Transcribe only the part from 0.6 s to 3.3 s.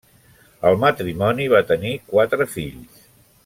El matrimoni va tenir quatre fills.